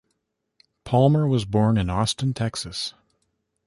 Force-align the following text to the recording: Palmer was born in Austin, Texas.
Palmer 0.83 1.27
was 1.27 1.45
born 1.45 1.77
in 1.77 1.87
Austin, 1.87 2.33
Texas. 2.33 2.95